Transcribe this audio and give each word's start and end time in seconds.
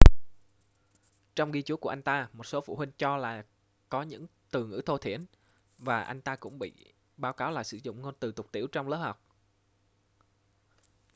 trong 1.35 1.51
ghi 1.51 1.61
chú 1.61 1.77
của 1.77 1.89
anh 1.89 2.01
ta 2.01 2.29
một 2.33 2.45
số 2.45 2.61
phụ 2.61 2.75
huynh 2.75 2.91
cho 2.97 3.17
là 3.17 3.45
có 3.89 4.01
những 4.03 4.27
từ 4.51 4.67
ngữ 4.67 4.81
thô 4.85 4.97
thiển 4.97 5.25
và 5.77 6.01
anh 6.01 6.21
ta 6.21 6.35
cũng 6.35 6.59
bị 6.59 6.73
báo 7.17 7.33
cáo 7.33 7.51
là 7.51 7.63
sử 7.63 7.77
dụng 7.83 8.01
ngôn 8.01 8.15
từ 8.19 8.31
tục 8.31 8.51
tĩu 8.51 8.67
trong 8.67 8.87
lớp 8.87 8.97
học 8.97 9.21